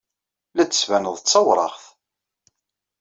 [0.55, 1.83] La d-tettbaneḍ d tawraɣt.